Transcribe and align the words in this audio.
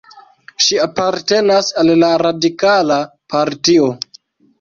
Ŝi 0.67 0.77
apartenas 0.85 1.69
al 1.81 1.91
la 2.03 2.09
radikala 2.21 2.97
partio. 3.35 3.91